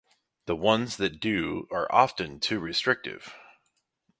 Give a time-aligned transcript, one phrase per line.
[0.47, 3.35] The ones that do are often too restrictive